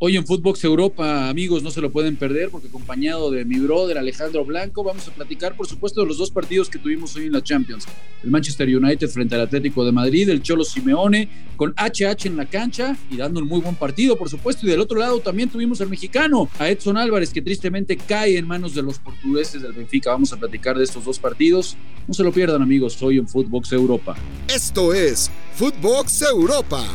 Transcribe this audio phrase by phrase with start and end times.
[0.00, 3.98] Hoy en Footbox Europa, amigos, no se lo pueden perder porque acompañado de mi brother
[3.98, 7.32] Alejandro Blanco vamos a platicar, por supuesto, de los dos partidos que tuvimos hoy en
[7.32, 7.84] la Champions.
[8.22, 12.46] El Manchester United frente al Atlético de Madrid, el Cholo Simeone con HH en la
[12.46, 14.64] cancha y dando un muy buen partido, por supuesto.
[14.68, 18.46] Y del otro lado también tuvimos al mexicano, a Edson Álvarez, que tristemente cae en
[18.46, 20.12] manos de los portugueses del Benfica.
[20.12, 21.76] Vamos a platicar de estos dos partidos.
[22.06, 24.16] No se lo pierdan, amigos, hoy en Footbox Europa.
[24.46, 26.86] Esto es Footbox Europa.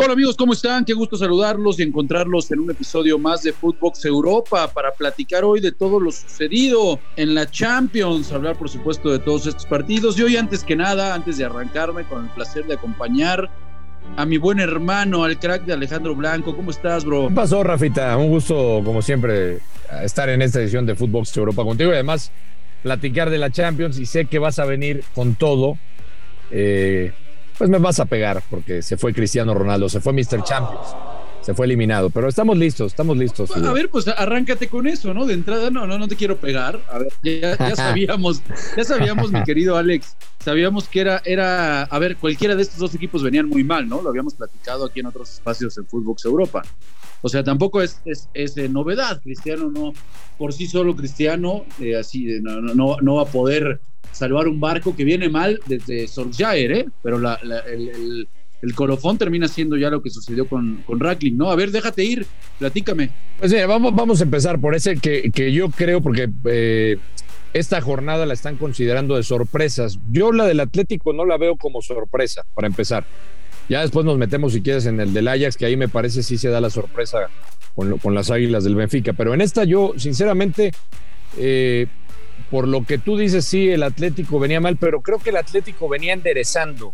[0.00, 0.84] Hola amigos, ¿cómo están?
[0.84, 5.58] Qué gusto saludarlos y encontrarlos en un episodio más de Footbox Europa para platicar hoy
[5.58, 10.22] de todo lo sucedido en la Champions, hablar por supuesto de todos estos partidos y
[10.22, 13.50] hoy antes que nada, antes de arrancarme con el placer de acompañar
[14.16, 16.54] a mi buen hermano, al crack de Alejandro Blanco.
[16.54, 17.26] ¿Cómo estás, bro?
[17.26, 18.16] ¿Qué pasó, Rafita?
[18.16, 19.58] Un gusto, como siempre,
[20.04, 22.30] estar en esta edición de Footbox Europa contigo y además
[22.84, 25.76] platicar de la Champions y sé que vas a venir con todo.
[26.52, 27.12] Eh,
[27.58, 30.44] pues me vas a pegar porque se fue Cristiano Ronaldo, se fue Mr.
[30.44, 30.94] Champions,
[31.42, 33.50] se fue eliminado, pero estamos listos, estamos listos.
[33.50, 35.26] A ver, pues arráncate con eso, ¿no?
[35.26, 36.80] De entrada, no, no, no te quiero pegar.
[36.88, 38.42] A ver, ya, sabíamos,
[38.76, 42.94] ya sabíamos, mi querido Alex, sabíamos que era, era, a ver, cualquiera de estos dos
[42.94, 44.00] equipos venían muy mal, ¿no?
[44.02, 46.62] Lo habíamos platicado aquí en otros espacios en Footbox Europa.
[47.20, 49.20] O sea, tampoco es, es, novedad.
[49.20, 49.92] Cristiano no,
[50.38, 53.80] por sí solo Cristiano, eh, así, no, no, no va a poder
[54.12, 56.86] salvar un barco que viene mal desde Solskjaer, ¿eh?
[57.02, 57.34] pero la,
[57.66, 58.28] el,
[58.62, 61.50] el, colofón termina siendo ya lo que sucedió con, con Rackling, ¿no?
[61.50, 62.26] A ver, déjate ir,
[62.58, 63.10] platícame.
[63.38, 66.98] Pues vamos, vamos a empezar por ese que, que yo creo, porque eh,
[67.54, 69.98] esta jornada la están considerando de sorpresas.
[70.10, 73.04] Yo la del Atlético no la veo como sorpresa, para empezar.
[73.68, 76.38] Ya después nos metemos, si quieres, en el del Ajax, que ahí me parece sí
[76.38, 77.28] se da la sorpresa
[77.74, 79.12] con, con las águilas del Benfica.
[79.12, 80.72] Pero en esta yo, sinceramente,
[81.36, 81.86] eh,
[82.50, 85.88] por lo que tú dices, sí, el Atlético venía mal, pero creo que el Atlético
[85.88, 86.92] venía enderezando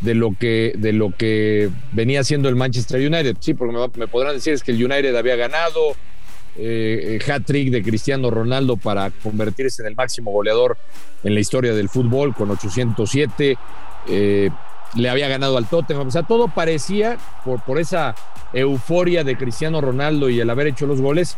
[0.00, 3.36] de lo que, de lo que venía haciendo el Manchester United.
[3.40, 5.94] Sí, porque me, podrán decir es que el United había ganado,
[6.56, 10.76] eh, hat-trick de Cristiano Ronaldo para convertirse en el máximo goleador
[11.22, 13.56] en la historia del fútbol con 807.
[14.08, 14.50] Eh,
[14.94, 16.08] le había ganado al Tottenham.
[16.08, 18.14] O sea, todo parecía, por, por esa
[18.52, 21.36] euforia de Cristiano Ronaldo y el haber hecho los goles,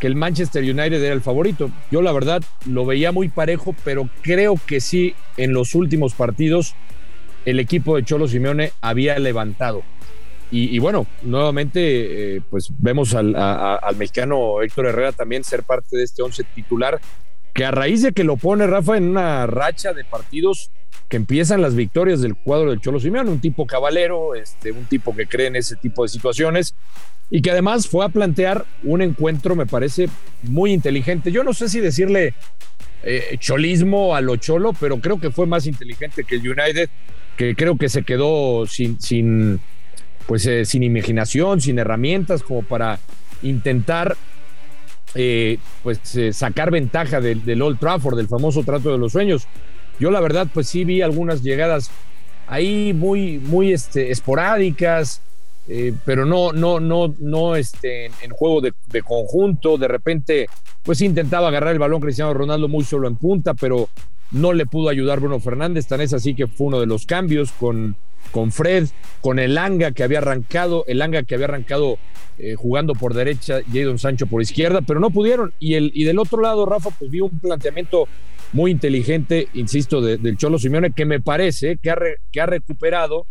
[0.00, 1.70] que el Manchester United era el favorito.
[1.90, 6.74] Yo la verdad lo veía muy parejo, pero creo que sí en los últimos partidos
[7.44, 9.82] el equipo de Cholo Simeone había levantado.
[10.52, 16.02] Y, bueno, nuevamente eh, pues vemos al, al, mexicano Héctor Herrera también ser parte de
[16.02, 17.00] este once titular,
[17.54, 20.70] que a raíz de que lo pone Rafa en una racha de partidos
[21.08, 25.14] que empiezan las victorias del cuadro del Cholo Simeone, un tipo cabalero, este, un tipo
[25.14, 26.74] que cree en ese tipo de situaciones
[27.30, 30.08] y que además fue a plantear un encuentro, me parece,
[30.42, 31.32] muy inteligente.
[31.32, 32.34] Yo no sé si decirle
[33.02, 36.88] eh, cholismo a lo cholo, pero creo que fue más inteligente que el United,
[37.36, 39.60] que creo que se quedó sin, sin
[40.26, 43.00] pues, eh, sin imaginación, sin herramientas como para
[43.42, 44.16] intentar
[45.14, 46.00] eh, pues,
[46.32, 49.46] sacar ventaja del, del Old Trafford, del famoso trato de los sueños.
[49.98, 51.90] Yo la verdad, pues sí vi algunas llegadas
[52.46, 55.22] ahí muy, muy este, esporádicas,
[55.68, 59.78] eh, pero no, no, no, no este, en, juego de, conjunto.
[59.78, 60.46] De repente,
[60.82, 63.88] pues intentaba agarrar el balón Cristiano Ronaldo muy solo en punta, pero
[64.32, 65.86] no le pudo ayudar Bruno Fernández.
[65.86, 67.96] Tan es así que fue uno de los cambios con,
[68.30, 68.88] con Fred,
[69.20, 71.98] con el Anga que había arrancado, el Anga que había arrancado
[72.38, 75.52] eh, jugando por derecha, Jadon Sancho por izquierda, pero no pudieron.
[75.58, 78.08] Y, el, y del otro lado, Rafa, pues vio un planteamiento
[78.52, 81.98] muy inteligente, insisto, del Cholo Simeone, que me parece que ha,
[82.32, 83.26] que ha recuperado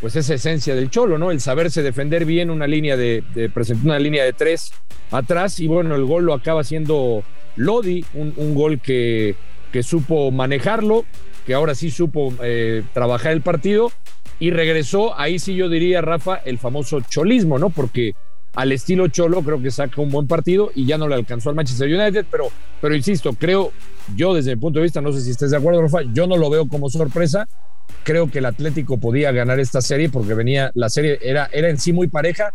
[0.00, 1.30] pues esa esencia del Cholo, ¿no?
[1.30, 3.22] El saberse defender bien una línea de,
[3.52, 4.72] presentar una línea de tres
[5.10, 7.22] atrás y bueno, el gol lo acaba siendo
[7.56, 9.34] Lodi, un, gol que,
[9.72, 11.04] que, supo manejarlo,
[11.46, 13.92] que ahora sí supo eh, trabajar el partido
[14.38, 17.70] y regresó, ahí sí yo diría, Rafa, el famoso cholismo, ¿no?
[17.70, 18.12] Porque
[18.54, 21.56] al estilo Cholo creo que saca un buen partido y ya no le alcanzó al
[21.56, 22.48] Manchester United, pero,
[22.80, 23.72] pero insisto, creo
[24.16, 26.36] yo desde mi punto de vista, no sé si estés de acuerdo, Rafa, yo no
[26.36, 27.46] lo veo como sorpresa,
[28.02, 31.78] creo que el Atlético podía ganar esta serie porque venía, la serie era, era en
[31.78, 32.52] sí muy pareja,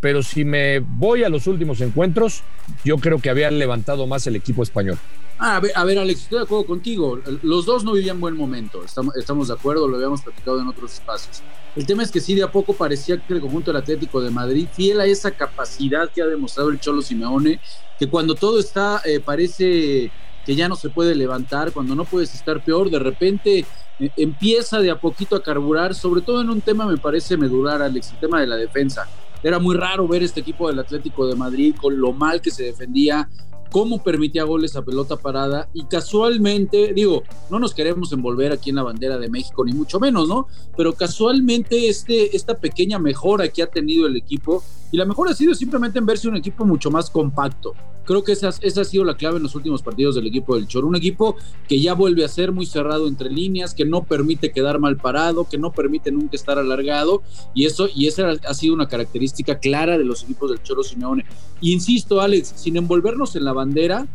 [0.00, 2.42] pero si me voy a los últimos encuentros,
[2.84, 4.98] yo creo que había levantado más el equipo español.
[5.42, 7.18] Ah, a, ver, a ver, Alex, estoy de acuerdo contigo.
[7.42, 11.42] Los dos no vivían buen momento, estamos, de acuerdo, lo habíamos platicado en otros espacios.
[11.74, 14.30] El tema es que sí, de a poco parecía que el conjunto del Atlético de
[14.30, 17.58] Madrid, fiel a esa capacidad que ha demostrado el Cholo Simeone,
[17.98, 20.12] que cuando todo está, eh, parece
[20.44, 23.64] que ya no se puede levantar, cuando no puedes estar peor, de repente
[23.98, 27.80] eh, empieza de a poquito a carburar, sobre todo en un tema me parece medular,
[27.80, 29.08] Alex, el tema de la defensa.
[29.42, 32.64] Era muy raro ver este equipo del Atlético de Madrid con lo mal que se
[32.64, 33.26] defendía,
[33.70, 38.76] cómo permitía goles a pelota parada y casualmente, digo, no nos queremos envolver aquí en
[38.76, 40.46] la bandera de México, ni mucho menos, ¿no?
[40.76, 44.62] Pero casualmente este, esta pequeña mejora que ha tenido el equipo,
[44.92, 47.74] y la mejora ha sido simplemente en verse un equipo mucho más compacto.
[48.10, 50.66] Creo que esa, esa ha sido la clave en los últimos partidos del equipo del
[50.66, 51.36] Choro, un equipo
[51.68, 55.48] que ya vuelve a ser muy cerrado entre líneas, que no permite quedar mal parado,
[55.48, 57.22] que no permite nunca estar alargado,
[57.54, 61.24] y eso, y esa ha sido una característica clara de los equipos del Choro Simeone.
[61.60, 64.08] Insisto, Alex, sin envolvernos en la bandera,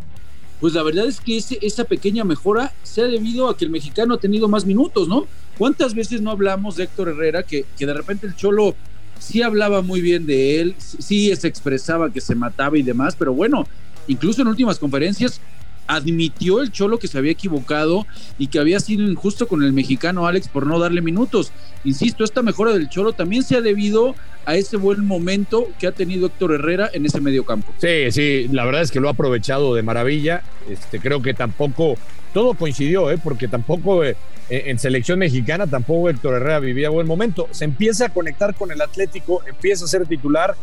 [0.60, 4.16] pues la verdad es que esa pequeña mejora se ha debido a que el mexicano
[4.16, 5.26] ha tenido más minutos, ¿no?
[5.58, 8.76] ¿Cuántas veces no hablamos de Héctor Herrera que, que de repente el Cholo
[9.20, 13.34] sí hablaba muy bien de él, sí se expresaba que se mataba y demás, pero
[13.34, 13.68] bueno,
[14.08, 15.42] incluso en últimas conferencias
[15.88, 18.06] admitió el Cholo que se había equivocado
[18.38, 21.52] y que había sido injusto con el mexicano Alex por no darle minutos.
[21.84, 24.16] Insisto, esta mejora del Cholo también se ha debido
[24.46, 27.74] a ese buen momento que ha tenido Héctor Herrera en ese medio campo.
[27.80, 30.44] Sí, sí, la verdad es que lo ha aprovechado de maravilla.
[30.70, 31.96] Este, creo que tampoco,
[32.34, 33.20] todo coincidió, ¿eh?
[33.24, 34.16] porque tampoco eh,
[34.50, 37.48] en selección mexicana tampoco Héctor Herrera vivía buen momento.
[37.52, 40.56] Se empieza a conectar con el Atlético, empieza a ser titular.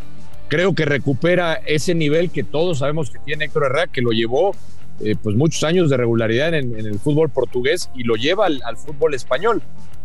[0.48, 4.54] Creo que recupera ese nivel que todos sabemos que tiene Héctor Herrera, que lo llevó
[5.00, 9.14] eh, pues muchos años de regularidad en, el fútbol portugués y lo lleva al, fútbol
[9.14, 9.62] español.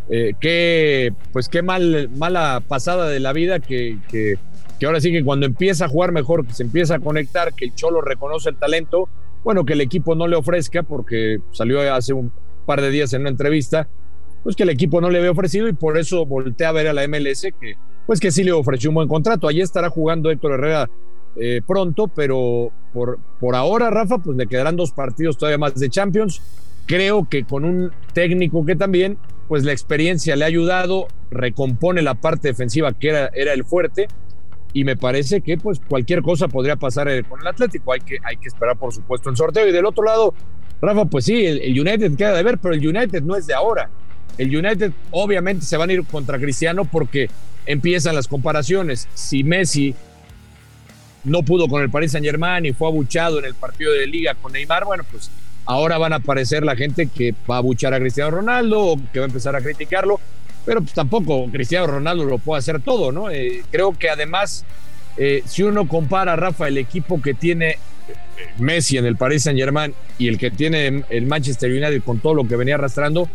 [0.08, 4.38] Eh, qué, pues qué mal, mala pasada de la vida que, que,
[4.84, 7.74] ahora sí que cuando empieza a jugar mejor, que se empieza a conectar, que el
[7.74, 9.08] Cholo reconoce el talento,
[9.44, 12.32] bueno, que el equipo no le ofrezca, porque salió hace un
[12.68, 13.88] par de días en una entrevista,
[14.42, 16.92] pues que el equipo no le había ofrecido y por eso voltea a ver a
[16.92, 17.76] la MLS que
[18.06, 19.48] pues que sí le ofreció un buen contrato.
[19.48, 20.88] Allí estará jugando Héctor Herrera
[21.36, 25.88] eh, pronto, pero por, por ahora, Rafa, pues le quedarán dos partidos todavía más de
[25.88, 26.42] Champions.
[26.86, 32.14] Creo que con un técnico que también, pues la experiencia le ha ayudado, recompone la
[32.14, 34.08] parte defensiva que era, era el fuerte,
[34.72, 37.92] y me parece que pues cualquier cosa podría pasar eh, con el Atlético.
[37.92, 39.66] Hay que, hay que esperar, por supuesto, el sorteo.
[39.66, 40.34] Y del otro lado,
[40.80, 43.90] Rafa, pues sí, el, United queda de ver, pero el United no es de ahora.
[44.36, 47.28] El United obviamente se van a ir contra Cristiano porque
[47.66, 49.08] empiezan las comparaciones.
[49.14, 49.94] Si Messi
[51.24, 54.34] no pudo con el Paris Saint Germain y fue abuchado en el partido de liga
[54.34, 55.30] con Neymar, bueno, pues
[55.64, 59.18] ahora van a aparecer la gente que va a abuchar a Cristiano Ronaldo o que
[59.18, 60.20] va a empezar a criticarlo,
[60.64, 63.30] pero pues tampoco Cristiano Ronaldo lo puede hacer todo, ¿no?
[63.30, 64.64] Eh, creo que además,
[65.16, 67.78] eh, si uno compara, Rafa, el equipo que tiene
[68.58, 72.34] Messi en el Paris Saint Germain y el que tiene el Manchester United con todo
[72.34, 73.28] lo que venía arrastrando,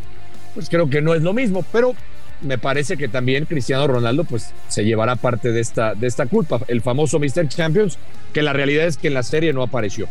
[0.53, 1.95] pues creo que no es lo mismo, pero
[2.41, 6.61] me parece que también Cristiano Ronaldo pues se llevará parte de esta, de esta culpa,
[6.67, 7.47] el famoso Mr.
[7.47, 7.97] Champions,
[8.33, 10.07] que la realidad es que en la serie no apareció.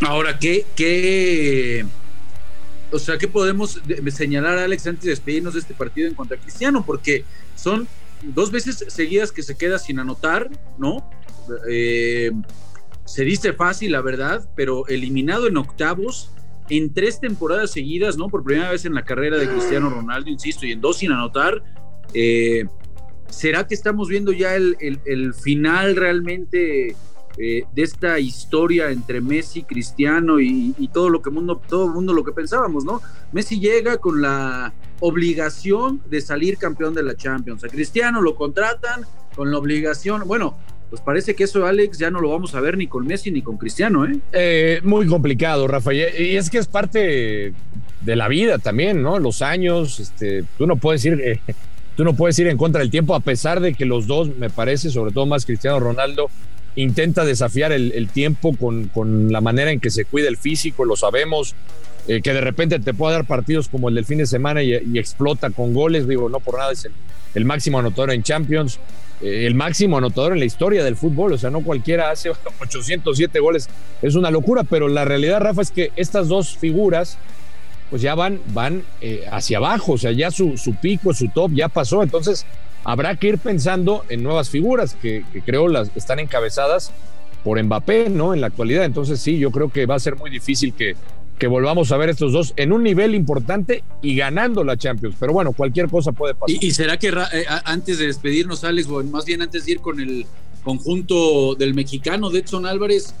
[0.00, 1.84] Ahora, ¿qué, qué,
[2.90, 6.84] o sea, qué podemos señalar, Alex, antes de despedirnos de este partido en contra Cristiano?
[6.84, 7.24] Porque
[7.54, 7.86] son
[8.22, 10.48] dos veces seguidas que se queda sin anotar,
[10.78, 11.08] ¿no?
[11.68, 12.32] Eh,
[13.04, 16.30] se dice fácil, la verdad, pero eliminado en octavos
[16.70, 18.28] en tres temporadas seguidas, ¿no?
[18.28, 21.62] Por primera vez en la carrera de Cristiano Ronaldo, insisto, y en dos sin anotar.
[22.14, 22.64] Eh,
[23.28, 26.96] ¿Será que estamos viendo ya el, final realmente
[27.36, 32.24] eh, de esta historia entre Messi, Cristiano y, todo lo que mundo, todo mundo lo
[32.24, 33.00] que pensábamos, ¿no?
[33.32, 37.64] Messi llega con la obligación de salir campeón de la Champions.
[37.64, 39.04] A Cristiano lo contratan
[39.34, 40.56] con la obligación, bueno,
[40.90, 43.42] pues parece que eso, Alex, ya no lo vamos a ver ni con Messi ni
[43.42, 44.18] con Cristiano, ¿eh?
[44.32, 46.10] eh muy complicado, Rafael.
[46.18, 47.52] Y es que es parte
[48.00, 49.18] de la vida también, ¿no?
[49.18, 51.40] Los años, este, tú no puedes ir, eh,
[51.96, 54.50] tú no puedes ir en contra del tiempo, a pesar de que los dos, me
[54.50, 56.28] parece, sobre todo más Cristiano Ronaldo,
[56.76, 60.96] intenta desafiar el, tiempo con, con, la manera en que se cuida el físico, lo
[60.96, 61.54] sabemos.
[62.06, 64.74] Eh, que de repente te pueda dar partidos como el del fin de semana y,
[64.98, 66.92] explota con goles, digo, no por nada es el,
[67.34, 68.78] el máximo anotador en Champions.
[69.24, 73.40] Eh, el máximo anotador en la historia del fútbol, o sea, no cualquiera hace 807
[73.40, 73.70] goles,
[74.02, 77.16] es una locura, pero la realidad, Rafa, es que estas dos figuras,
[77.88, 81.52] pues ya van, van eh, hacia abajo, o sea, ya su, su, pico, su top
[81.54, 82.44] ya pasó, entonces
[82.84, 86.92] habrá que ir pensando en nuevas figuras que, que creo las están encabezadas
[87.42, 88.34] por Mbappé, ¿no?
[88.34, 90.96] En la actualidad, entonces sí, yo creo que va a ser muy difícil que,
[91.38, 95.16] que volvamos a ver estos dos en un nivel importante y ganando la Champions.
[95.18, 96.56] Pero bueno, cualquier cosa puede pasar.
[96.62, 100.00] ¿Y, será que eh, antes de despedirnos, Alex, o más bien antes de ir con
[100.00, 100.26] el
[100.62, 103.14] conjunto del mexicano de Edson Álvarez,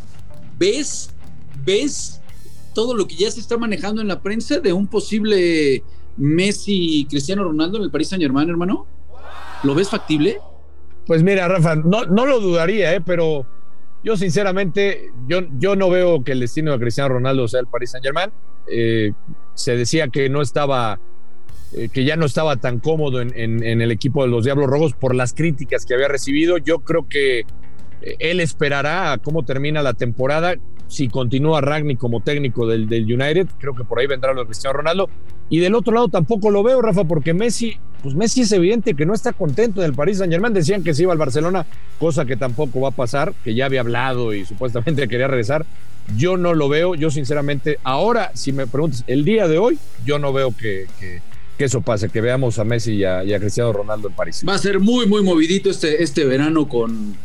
[0.58, 1.10] ¿ves,
[1.64, 2.20] ves
[2.72, 5.82] todo lo que ya se está manejando en la prensa de un posible
[6.16, 8.86] Messi Cristiano Ronaldo en el Paris Saint Germain, hermano?
[9.62, 10.38] ¿Lo ves factible?
[11.06, 13.00] Pues mira, Rafa, no, no lo dudaría, ¿eh?
[13.00, 13.46] pero
[14.04, 17.90] yo sinceramente, yo, yo no veo que el destino de Cristiano Ronaldo sea el Paris
[17.90, 18.30] Saint Germain.
[18.70, 19.12] Eh,
[19.54, 21.00] se decía que no estaba,
[21.72, 25.14] eh, que ya no estaba tan cómodo en, el equipo de los Diablos Rojos por
[25.14, 26.58] las críticas que había recibido.
[26.58, 30.54] Yo creo que eh, él esperará a cómo termina la temporada.
[30.86, 34.46] si continúa Ragni como técnico del, del United, creo que por ahí vendrá lo de
[34.48, 35.08] Cristiano Ronaldo.
[35.50, 39.06] Y del otro lado tampoco lo veo, Rafa, porque Messi, pues Messi es evidente que
[39.06, 40.54] no está contento en el París Saint Germain.
[40.54, 41.66] Decían que se iba al Barcelona,
[41.98, 45.66] cosa que tampoco va a pasar, que ya había hablado y supuestamente quería regresar.
[46.16, 50.18] Yo no lo veo, yo sinceramente, ahora, si me preguntas, el día de hoy, yo
[50.18, 51.22] no veo que, que,
[51.64, 54.44] eso pase, que veamos a Messi y a, y a, Cristiano Ronaldo en París.
[54.46, 57.16] Va a ser muy, muy movidito este, este verano con,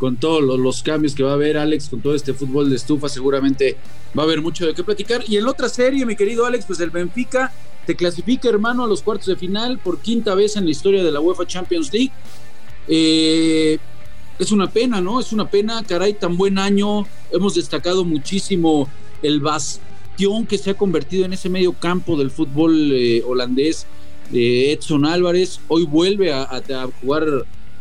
[0.00, 3.10] con todos los, cambios que va a haber, Alex, con todo este fútbol de estufa,
[3.10, 3.76] seguramente
[4.18, 5.22] va a haber mucho de qué platicar.
[5.28, 7.52] Y en otra serie, mi querido Alex, pues el Benfica
[7.84, 11.12] te clasifica, hermano, a los cuartos de final por quinta vez en la historia de
[11.12, 12.12] la UEFA Champions League.
[12.88, 13.78] Eh,
[14.38, 15.20] es una pena, ¿no?
[15.20, 17.06] Es una pena, caray, tan buen año.
[17.30, 18.88] Hemos destacado muchísimo
[19.22, 23.86] el bastión que se ha convertido en ese medio campo del fútbol eh, holandés
[24.30, 25.60] de Edson Álvarez.
[25.68, 26.62] Hoy vuelve a,
[27.02, 27.26] jugar,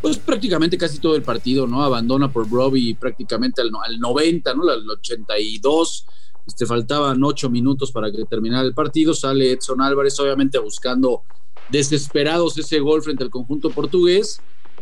[0.02, 1.84] pues prácticamente casi todo el partido, ¿no?
[1.84, 4.70] Abandona por Broby prácticamente al, al 90, ¿no?
[4.70, 6.06] Al 82.
[6.48, 9.14] Este, faltaban ocho minutos para que terminara el partido.
[9.14, 11.24] Sale Edson Álvarez, obviamente buscando
[11.70, 14.42] desesperados ese gol frente al conjunto portugués.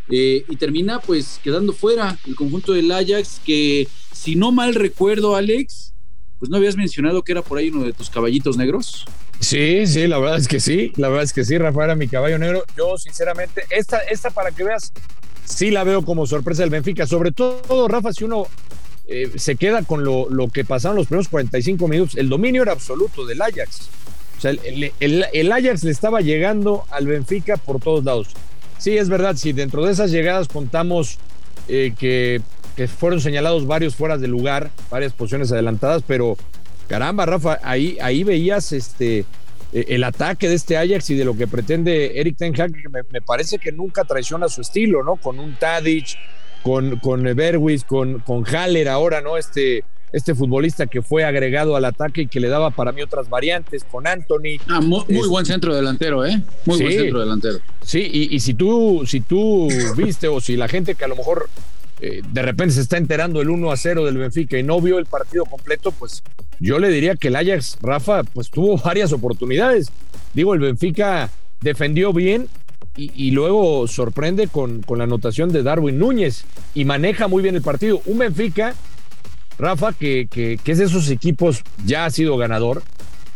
[0.09, 5.35] Eh, y termina pues quedando fuera el conjunto del Ajax, que si no mal recuerdo,
[5.35, 5.93] Alex,
[6.39, 9.03] pues no habías mencionado que era por ahí uno de tus caballitos negros.
[9.39, 12.07] Sí, sí, la verdad es que sí, la verdad es que sí, Rafa era mi
[12.07, 12.63] caballo negro.
[12.75, 14.91] Yo, sinceramente, esta, esta para que veas,
[15.45, 18.47] sí la veo como sorpresa del Benfica, sobre todo, Rafa, si uno
[19.07, 22.71] eh, se queda con lo, lo, que pasaron los primeros 45 minutos, el dominio era
[22.71, 23.89] absoluto del Ajax.
[24.37, 28.29] O sea, el, el, Ajax le estaba llegando al Benfica por todos lados.
[28.77, 31.17] Sí, es verdad, si dentro de esas llegadas contamos
[31.67, 32.41] eh, que,
[32.75, 36.37] que, fueron señalados varios fueras de lugar, varias posiciones adelantadas, pero
[36.87, 39.25] caramba, Rafa, ahí, ahí veías este,
[39.73, 43.01] el ataque de este Ajax y de lo que pretende Eric Ten Hag, que me,
[43.11, 45.17] me parece que nunca traiciona su estilo, ¿no?
[45.17, 46.17] Con un Tadic,
[46.63, 49.37] con, con Berwis, con, con Haller ahora, ¿no?
[49.37, 53.29] Este, este futbolista que fue agregado al ataque y que le daba para mí otras
[53.29, 54.59] variantes con Anthony.
[54.67, 56.41] Ah, muy, muy es, buen centro delantero, ¿eh?
[56.65, 57.59] Muy sí, buen centro delantero.
[57.81, 61.15] Sí, y, y, si tú, si tú viste o si la gente que a lo
[61.15, 61.49] mejor
[61.99, 64.99] eh, de repente se está enterando el 1 a 0 del Benfica y no vio
[64.99, 66.23] el partido completo, pues
[66.59, 69.91] yo le diría que el Ajax, Rafa, pues tuvo varias oportunidades.
[70.33, 71.29] Digo, el Benfica
[71.61, 72.47] defendió bien,
[72.99, 77.61] y, luego sorprende con, con, la anotación de Darwin Núñez y maneja muy bien el
[77.61, 78.01] partido.
[78.07, 78.73] Un Benfica
[79.59, 82.83] Rafa, que, que, es de esos equipos, ya ha sido ganador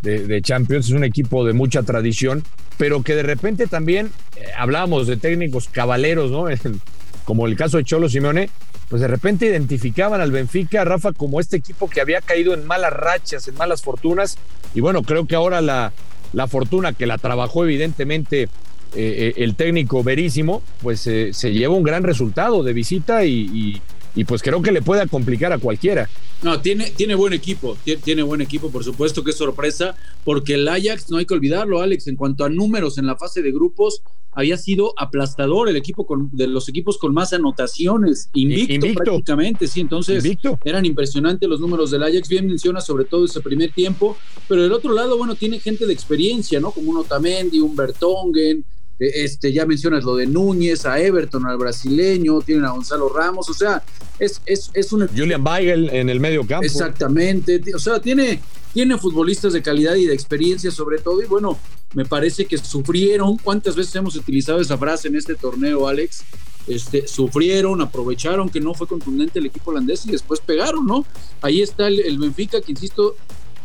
[0.01, 2.43] de, de, Champions, es un equipo de mucha tradición,
[2.77, 6.45] pero que de repente también eh, hablábamos de técnicos cabaleros, ¿no?
[7.31, 8.49] Como el caso de Cholo Simeone,
[8.89, 12.91] pues de repente identificaban al Benfica, Rafa, como este equipo que había caído en malas
[12.91, 14.37] rachas, en malas fortunas,
[14.75, 15.93] y bueno, creo que ahora la,
[16.33, 18.49] la fortuna que la trabajó evidentemente
[18.97, 23.81] eh, el técnico Verísimo, pues eh, se lleva un gran resultado de visita y, y
[24.15, 26.09] y pues creo que le pueda complicar a cualquiera.
[26.43, 30.55] No, tiene, tiene buen equipo, tiene, tiene, buen equipo, por supuesto que es sorpresa, porque
[30.55, 33.51] el Ajax, no hay que olvidarlo, Alex, en cuanto a números en la fase de
[33.51, 39.03] grupos, había sido aplastador el equipo con, de los equipos con más anotaciones, invicto, invicto.
[39.03, 40.57] prácticamente, sí, entonces invicto.
[40.63, 44.71] eran impresionantes los números del Ajax, bien menciona sobre todo ese primer tiempo, pero del
[44.71, 46.71] otro lado, bueno, tiene gente de experiencia, ¿no?
[46.71, 48.63] Como un Otamendi, un Bertongen,
[48.99, 53.53] este, ya mencionas lo de Núñez, a Everton, al brasileño, tienen a Gonzalo Ramos, o
[53.53, 53.83] sea,
[54.19, 55.07] es, es, es un...
[55.07, 56.65] Julian Weigel en el medio campo.
[56.65, 58.41] Exactamente, o sea, tiene,
[58.73, 61.57] tiene futbolistas de calidad y de experiencia sobre todo, y bueno,
[61.93, 66.23] me parece que sufrieron, ¿cuántas veces hemos utilizado esa frase en este torneo, Alex?
[66.67, 71.05] Este, sufrieron, aprovecharon que no fue contundente el equipo holandés y después pegaron, ¿no?
[71.41, 73.15] Ahí está el, el Benfica, que insisto,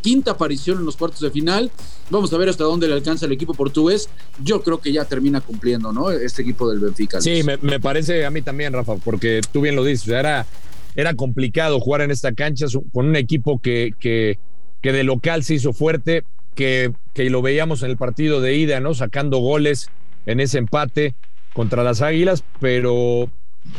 [0.07, 1.69] quinta aparición en los cuartos de final.
[2.11, 4.09] Vamos a ver hasta dónde le alcanza el equipo portugués.
[4.41, 6.13] Yo creo que ya termina cumpliendo, ¿no?
[6.13, 7.21] Este equipo del Benfica.
[7.21, 10.47] Sí, me, me, parece a mí también, Rafa, porque tú bien lo dices, era,
[10.95, 14.39] era complicado jugar en esta cancha con un equipo que, que,
[14.81, 16.23] que de local se hizo fuerte,
[16.55, 18.95] que, que lo veíamos en el partido de ida, ¿no?
[18.95, 19.89] Sacando goles
[20.25, 21.17] en ese empate
[21.53, 23.29] contra las Águilas, pero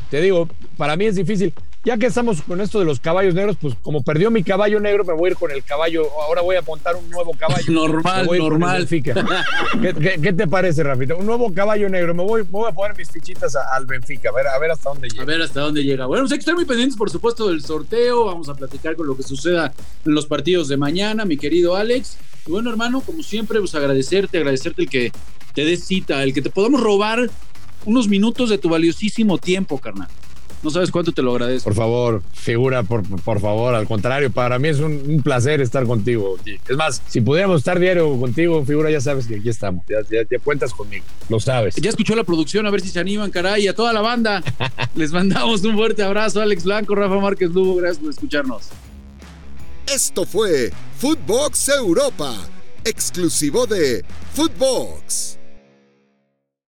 [0.10, 1.54] te digo, para mí es difícil
[1.88, 5.06] ya que estamos con esto de los caballos negros, pues como perdió mi caballo negro,
[5.06, 6.04] me voy a ir con el caballo.
[6.22, 7.64] Ahora voy a montar un nuevo caballo.
[7.72, 8.86] normal, normal.
[8.90, 11.16] ¿Qué, qué, ¿Qué, te parece, Rafita?
[11.16, 12.14] Un nuevo caballo negro.
[12.14, 14.90] Me voy, voy a poner mis fichitas a, al Benfica, a ver, a ver hasta
[14.90, 15.24] dónde llega.
[15.24, 16.06] A ver hasta dónde llega.
[16.08, 18.26] Bueno, pues hay que estar muy pendientes, por supuesto, del sorteo.
[18.26, 19.72] Vamos a platicar con lo que suceda
[20.06, 22.18] en los partidos de mañana, mi querido Alex.
[22.48, 25.12] Y bueno, hermano, como siempre, pues agradecerte, agradecerte el que
[25.54, 27.30] te des cita, el que te podamos robar
[27.88, 30.10] unos minutos de tu valiosísimo tiempo, carnal.
[30.62, 31.70] No sabes cuánto te lo agradezco.
[31.70, 33.76] Por favor, figura, por, por favor.
[33.76, 36.38] Al contrario, para mí es un, un, placer estar contigo.
[36.68, 39.86] Es más, si pudiéramos estar diario contigo, figura, ya sabes que aquí estamos.
[39.88, 41.06] Ya, ya, ya, cuentas conmigo.
[41.30, 41.76] Lo sabes.
[41.76, 43.68] Ya escuchó la producción, a ver si se animan, caray.
[43.68, 44.44] A toda la banda.
[44.96, 46.42] Les mandamos un fuerte abrazo.
[46.42, 48.64] Alex Blanco, Rafa Márquez Lugo, gracias por escucharnos.
[49.86, 52.36] Esto fue Footbox Europa,
[52.84, 54.04] exclusivo de
[54.34, 55.38] Footbox.